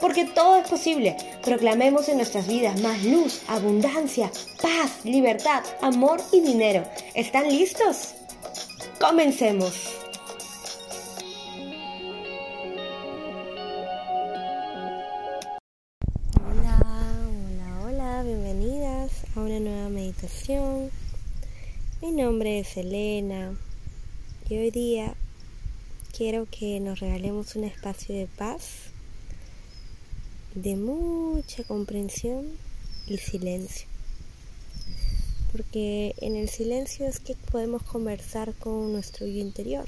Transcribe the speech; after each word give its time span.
Porque 0.00 0.24
todo 0.26 0.56
es 0.56 0.68
posible. 0.68 1.16
Proclamemos 1.42 2.08
en 2.08 2.16
nuestras 2.16 2.46
vidas 2.46 2.80
más 2.80 3.02
luz, 3.04 3.42
abundancia, 3.48 4.30
paz, 4.62 5.04
libertad, 5.04 5.64
amor 5.80 6.20
y 6.32 6.40
dinero. 6.40 6.84
¿Están 7.14 7.48
listos? 7.48 8.14
Comencemos. 9.00 9.98
Mi 22.00 22.12
nombre 22.12 22.60
es 22.60 22.76
Elena 22.76 23.54
y 24.48 24.56
hoy 24.56 24.70
día 24.70 25.14
quiero 26.16 26.46
que 26.50 26.80
nos 26.80 27.00
regalemos 27.00 27.54
un 27.56 27.64
espacio 27.64 28.14
de 28.14 28.26
paz, 28.26 28.90
de 30.54 30.76
mucha 30.76 31.64
comprensión 31.64 32.46
y 33.06 33.18
silencio. 33.18 33.86
Porque 35.52 36.14
en 36.18 36.36
el 36.36 36.48
silencio 36.48 37.06
es 37.06 37.20
que 37.20 37.34
podemos 37.34 37.82
conversar 37.82 38.54
con 38.54 38.92
nuestro 38.92 39.26
yo 39.26 39.40
interior. 39.40 39.86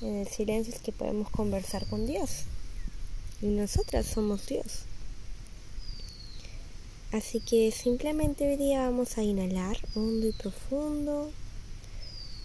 En 0.00 0.16
el 0.16 0.28
silencio 0.28 0.74
es 0.74 0.80
que 0.80 0.92
podemos 0.92 1.30
conversar 1.30 1.86
con 1.86 2.06
Dios. 2.06 2.44
Y 3.40 3.46
nosotras 3.46 4.06
somos 4.06 4.46
Dios. 4.46 4.84
Así 7.12 7.40
que 7.40 7.70
simplemente 7.72 8.48
hoy 8.48 8.56
día 8.56 8.88
vamos 8.88 9.18
a 9.18 9.22
inhalar 9.22 9.76
hondo 9.94 10.26
y 10.26 10.32
profundo. 10.32 11.30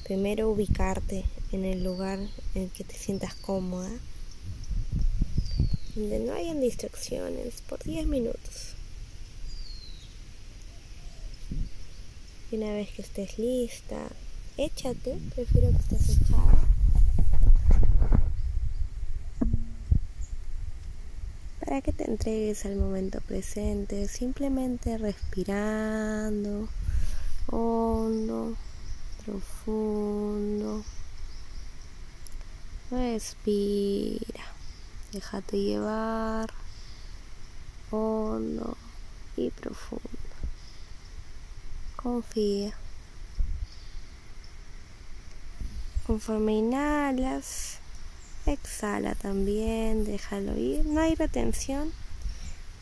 Primero 0.03 0.49
ubicarte 0.49 1.23
en 1.51 1.63
el 1.63 1.83
lugar 1.83 2.19
en 2.53 2.69
que 2.71 2.83
te 2.83 2.95
sientas 2.95 3.33
cómoda, 3.35 3.89
donde 5.95 6.19
no 6.19 6.33
hayan 6.33 6.61
distracciones 6.61 7.61
por 7.61 7.83
10 7.83 8.07
minutos. 8.07 8.75
Y 12.51 12.55
una 12.55 12.73
vez 12.73 12.89
que 12.89 13.01
estés 13.01 13.37
lista, 13.37 14.09
échate, 14.57 15.17
prefiero 15.35 15.71
que 15.71 15.95
estés 15.95 16.17
echada. 16.17 16.67
para 21.67 21.81
que 21.81 21.91
te 21.91 22.09
entregues 22.09 22.65
al 22.65 22.77
momento 22.77 23.19
presente, 23.19 24.07
simplemente 24.07 24.97
respirando 24.97 26.69
hondo, 27.47 28.55
profundo. 29.25 30.83
Respira, 32.89 34.46
déjate 35.11 35.57
llevar 35.57 36.53
hondo 37.91 38.77
y 39.35 39.49
profundo. 39.51 40.07
Confía. 41.95 42.73
Conforme 46.05 46.53
inhalas, 46.53 47.79
Exhala 48.47 49.13
también, 49.15 50.05
déjalo 50.05 50.57
ir. 50.57 50.85
No 50.85 51.01
hay 51.01 51.15
retención, 51.15 51.91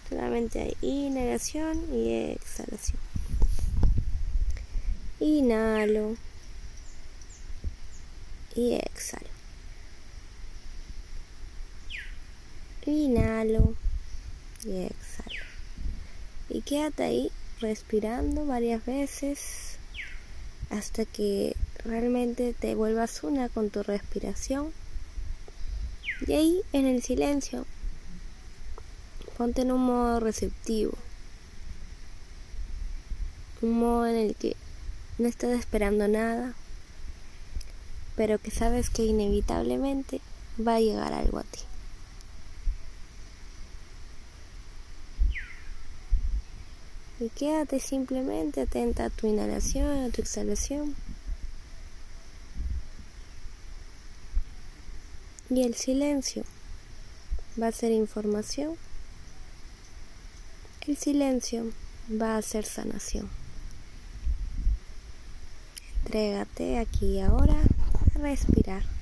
solamente 0.07 0.61
hay 0.61 0.77
inhalación 0.81 1.91
y 1.91 2.33
exhalación. 2.33 2.99
Inhalo 5.19 6.17
y 8.55 8.75
exhalo. 8.75 9.24
Inhalo 12.85 13.73
y 14.63 14.83
exhalo. 14.83 15.45
Y 16.49 16.61
quédate 16.61 17.03
ahí 17.03 17.31
respirando 17.59 18.45
varias 18.45 18.85
veces 18.85 19.77
hasta 20.69 21.05
que 21.05 21.55
realmente 21.83 22.53
te 22.53 22.75
vuelvas 22.75 23.23
una 23.23 23.49
con 23.49 23.69
tu 23.69 23.83
respiración 23.83 24.71
y 26.27 26.33
ahí 26.33 26.61
en 26.71 26.85
el 26.85 27.03
silencio, 27.03 27.65
ponte 29.37 29.63
en 29.63 29.71
un 29.71 29.85
modo 29.85 30.19
receptivo. 30.19 30.93
Un 33.61 33.79
modo 33.79 34.07
en 34.07 34.15
el 34.15 34.35
que 34.35 34.55
no 35.17 35.27
estás 35.27 35.51
esperando 35.51 36.07
nada, 36.07 36.53
pero 38.15 38.39
que 38.39 38.51
sabes 38.51 38.89
que 38.89 39.03
inevitablemente 39.03 40.21
va 40.65 40.75
a 40.75 40.79
llegar 40.79 41.13
algo 41.13 41.39
a 41.39 41.43
ti. 41.43 41.59
Y 47.19 47.29
quédate 47.29 47.79
simplemente 47.79 48.61
atenta 48.61 49.05
a 49.05 49.09
tu 49.09 49.27
inhalación, 49.27 50.03
a 50.03 50.09
tu 50.09 50.21
exhalación. 50.21 50.95
Y 55.49 55.63
el 55.63 55.75
silencio 55.75 56.43
va 57.61 57.67
a 57.67 57.71
ser 57.71 57.91
información. 57.91 58.75
El 60.87 60.97
silencio 60.97 61.71
va 62.09 62.37
a 62.37 62.41
ser 62.41 62.65
sanación. 62.65 63.29
Entrégate 66.03 66.79
aquí 66.79 67.17
y 67.17 67.21
ahora 67.21 67.55
a 68.15 68.19
respirar. 68.19 68.94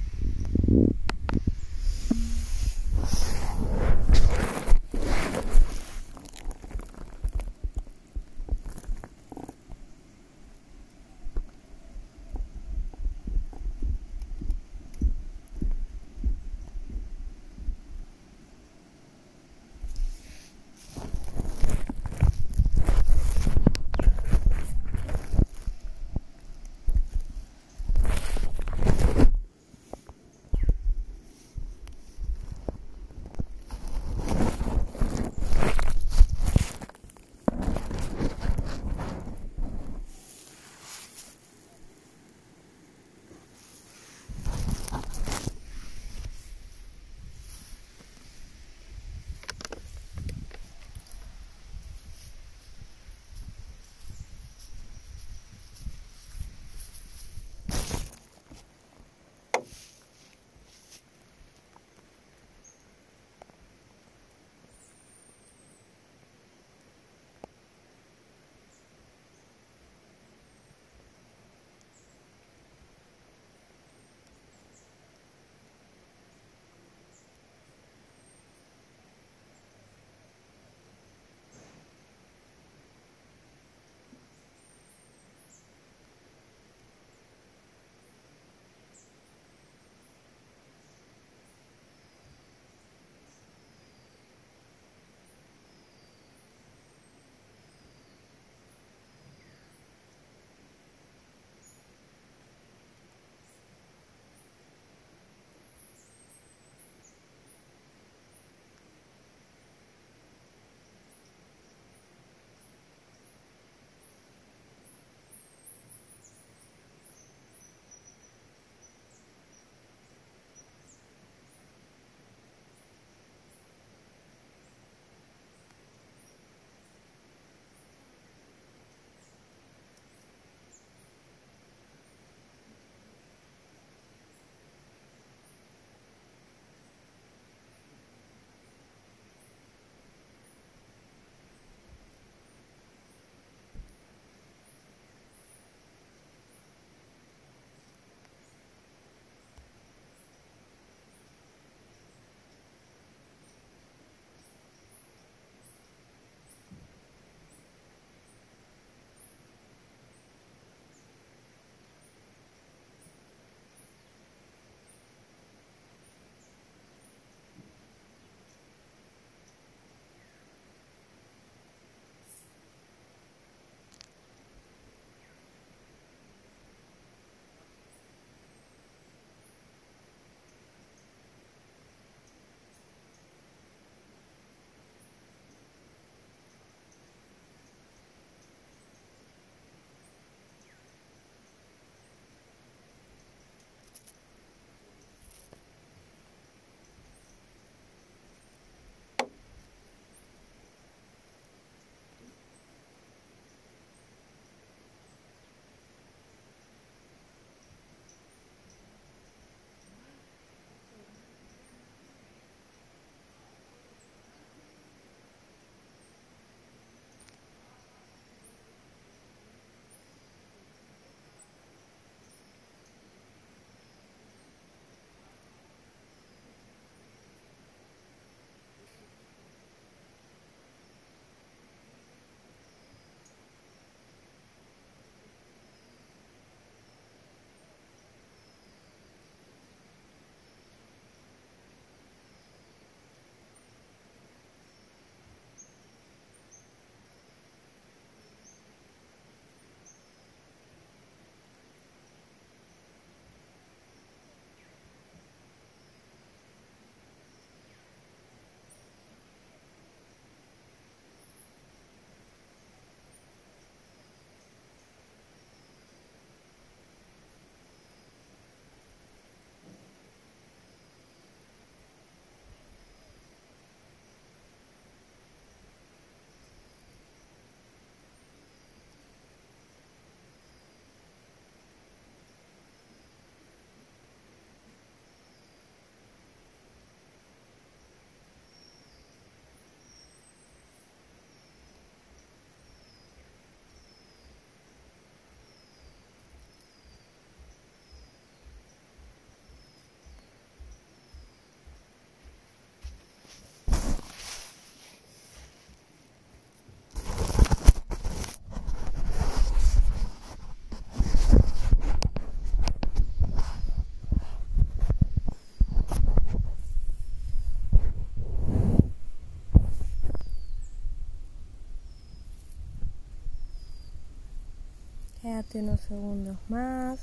Quédate 325.24 325.60
unos 325.60 325.80
segundos 325.80 326.38
más, 326.50 327.00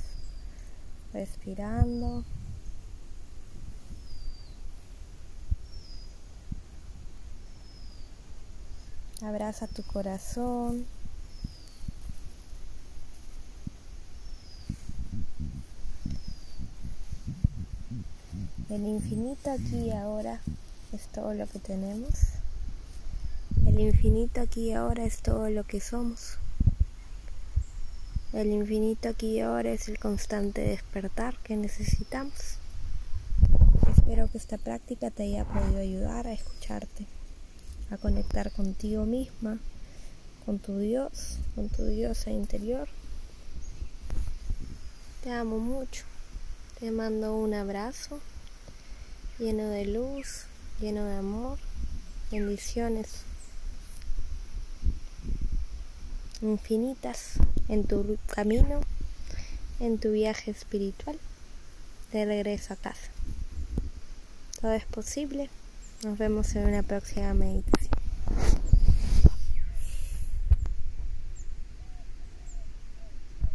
respirando. 1.14 2.22
Abraza 9.22 9.66
tu 9.68 9.82
corazón. 9.84 10.84
El 18.68 18.84
infinito 18.84 19.50
aquí 19.50 19.86
y 19.86 19.92
ahora 19.92 20.42
es 20.92 21.06
todo 21.06 21.32
lo 21.32 21.46
que 21.46 21.58
tenemos. 21.58 22.12
El 23.64 23.80
infinito 23.80 24.42
aquí 24.42 24.68
y 24.68 24.72
ahora 24.74 25.04
es 25.04 25.22
todo 25.22 25.48
lo 25.48 25.64
que 25.64 25.80
somos. 25.80 26.36
El 28.40 28.52
infinito 28.52 29.10
aquí 29.10 29.32
y 29.32 29.40
ahora 29.40 29.70
es 29.70 29.88
el 29.88 29.98
constante 29.98 30.62
despertar 30.62 31.36
que 31.40 31.58
necesitamos. 31.58 32.56
Espero 33.94 34.30
que 34.30 34.38
esta 34.38 34.56
práctica 34.56 35.10
te 35.10 35.24
haya 35.24 35.44
podido 35.44 35.78
ayudar 35.78 36.26
a 36.26 36.32
escucharte, 36.32 37.04
a 37.90 37.98
conectar 37.98 38.50
contigo 38.50 39.04
misma, 39.04 39.58
con 40.46 40.58
tu 40.58 40.78
Dios, 40.78 41.36
con 41.54 41.68
tu 41.68 41.84
diosa 41.84 42.30
interior. 42.30 42.88
Te 45.22 45.32
amo 45.32 45.58
mucho. 45.58 46.04
Te 46.78 46.90
mando 46.90 47.36
un 47.36 47.52
abrazo 47.52 48.20
lleno 49.38 49.68
de 49.68 49.84
luz, 49.84 50.46
lleno 50.80 51.04
de 51.04 51.16
amor, 51.16 51.58
bendiciones 52.30 53.24
infinitas 56.40 57.34
en 57.70 57.84
tu 57.84 58.18
camino, 58.26 58.80
en 59.78 59.98
tu 59.98 60.10
viaje 60.10 60.50
espiritual 60.50 61.16
de 62.12 62.24
regreso 62.24 62.74
a 62.74 62.76
casa. 62.76 63.08
Todo 64.60 64.72
es 64.72 64.84
posible. 64.84 65.48
Nos 66.04 66.18
vemos 66.18 66.54
en 66.56 66.66
una 66.66 66.82
próxima 66.82 67.32
meditación. 67.32 67.89